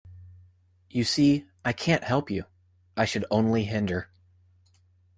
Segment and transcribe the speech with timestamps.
[0.89, 2.45] You see, I can’t help you;
[2.97, 4.09] I should only hinder.